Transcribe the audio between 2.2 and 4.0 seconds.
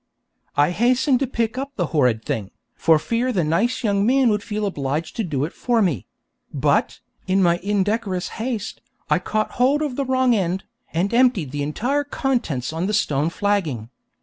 thing, for fear the nice